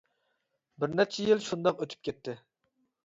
بىر 0.83 0.95
نەچچە 1.01 1.27
يىل 1.27 1.43
شۇنداق 1.49 1.85
ئۆتۈپ 1.85 2.03
كەتتى. 2.11 2.37